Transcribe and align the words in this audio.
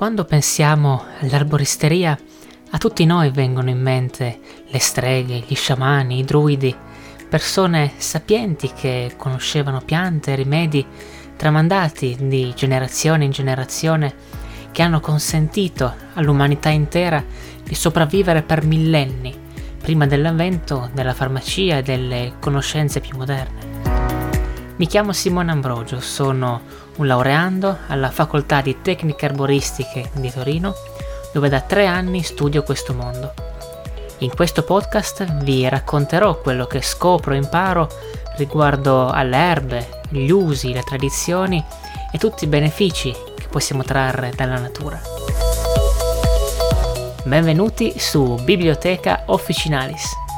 Quando 0.00 0.24
pensiamo 0.24 1.04
all'arboristeria, 1.20 2.18
a 2.70 2.78
tutti 2.78 3.04
noi 3.04 3.28
vengono 3.28 3.68
in 3.68 3.82
mente 3.82 4.38
le 4.66 4.78
streghe, 4.78 5.44
gli 5.46 5.54
sciamani, 5.54 6.20
i 6.20 6.24
druidi, 6.24 6.74
persone 7.28 7.92
sapienti 7.98 8.72
che 8.72 9.12
conoscevano 9.18 9.82
piante 9.84 10.32
e 10.32 10.36
rimedi 10.36 10.86
tramandati 11.36 12.16
di 12.18 12.50
generazione 12.56 13.26
in 13.26 13.30
generazione 13.30 14.14
che 14.72 14.80
hanno 14.80 15.00
consentito 15.00 15.94
all'umanità 16.14 16.70
intera 16.70 17.22
di 17.62 17.74
sopravvivere 17.74 18.40
per 18.40 18.64
millenni 18.64 19.36
prima 19.82 20.06
dell'avvento 20.06 20.88
della 20.94 21.12
farmacia 21.12 21.76
e 21.76 21.82
delle 21.82 22.36
conoscenze 22.40 23.00
più 23.00 23.18
moderne. 23.18 23.69
Mi 24.80 24.86
chiamo 24.86 25.12
Simone 25.12 25.50
Ambrogio, 25.50 26.00
sono 26.00 26.62
un 26.96 27.06
laureando 27.06 27.80
alla 27.88 28.08
Facoltà 28.08 28.62
di 28.62 28.80
Tecniche 28.80 29.26
Arboristiche 29.26 30.08
di 30.14 30.32
Torino, 30.32 30.72
dove 31.34 31.50
da 31.50 31.60
tre 31.60 31.84
anni 31.84 32.22
studio 32.22 32.62
questo 32.62 32.94
mondo. 32.94 33.34
In 34.20 34.34
questo 34.34 34.62
podcast 34.62 35.42
vi 35.42 35.68
racconterò 35.68 36.40
quello 36.40 36.64
che 36.64 36.80
scopro 36.80 37.34
e 37.34 37.36
imparo 37.36 37.90
riguardo 38.38 39.10
alle 39.10 39.36
erbe, 39.36 40.00
gli 40.08 40.30
usi, 40.30 40.72
le 40.72 40.82
tradizioni 40.82 41.62
e 42.10 42.16
tutti 42.16 42.44
i 42.44 42.48
benefici 42.48 43.14
che 43.36 43.48
possiamo 43.50 43.82
trarre 43.82 44.32
dalla 44.34 44.58
natura. 44.58 44.98
Benvenuti 47.24 47.98
su 47.98 48.34
Biblioteca 48.42 49.24
Officinalis. 49.26 50.29